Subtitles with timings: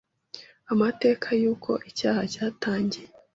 [0.73, 3.09] Amateka y’uko icyaha cyatangiye